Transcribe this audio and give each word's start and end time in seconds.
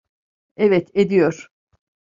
Evet, 0.57 0.89
ediyor. 0.93 1.49